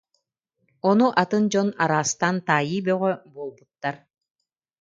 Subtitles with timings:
[0.89, 3.95] Ону атын дьон араастаан таайыы бөҕө буолбуттар